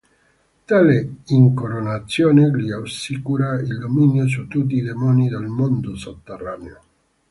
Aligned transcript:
Tale 0.65 1.09
incoronazione 1.27 2.49
gli 2.49 2.71
assicura 2.71 3.59
il 3.61 3.77
dominio 3.77 4.27
su 4.27 4.47
tutti 4.47 4.77
i 4.77 4.81
demoni 4.81 5.29
del 5.29 5.43
mondo 5.45 5.95
sotterraneo. 5.95 6.81